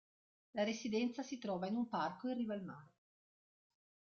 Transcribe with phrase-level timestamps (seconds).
[0.53, 2.89] La residenza si trova in un parco in riva al mare.